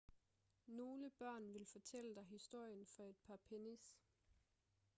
nogle 0.67 1.09
børn 1.19 1.53
vil 1.53 1.65
fortælle 1.71 2.15
dig 2.15 2.23
historien 2.23 2.85
for 2.87 3.03
et 3.03 3.15
par 3.27 3.37
pennies 3.37 3.95